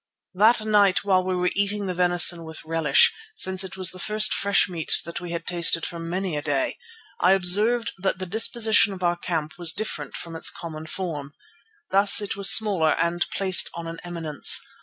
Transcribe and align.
That 0.33 0.61
night, 0.65 1.03
while 1.03 1.23
we 1.23 1.35
were 1.35 1.51
eating 1.53 1.85
the 1.85 1.93
venison 1.93 2.43
with 2.43 2.65
relish, 2.65 3.13
since 3.35 3.63
it 3.63 3.77
was 3.77 3.91
the 3.91 3.99
first 3.99 4.33
fresh 4.33 4.67
meat 4.67 4.91
that 5.05 5.21
we 5.21 5.29
had 5.31 5.45
tasted 5.45 5.85
for 5.85 5.99
many 5.99 6.35
a 6.35 6.41
day, 6.41 6.77
I 7.19 7.33
observed 7.33 7.91
that 7.99 8.17
the 8.17 8.25
disposition 8.25 8.93
of 8.93 9.03
our 9.03 9.15
camp 9.15 9.59
was 9.59 9.73
different 9.73 10.15
from 10.15 10.35
its 10.35 10.49
common 10.49 10.87
form. 10.87 11.35
Thus 11.91 12.19
it 12.19 12.35
was 12.35 12.49
smaller 12.49 12.93
and 12.93 13.27
placed 13.31 13.69
on 13.75 13.85
an 13.85 13.99
eminence. 14.03 14.59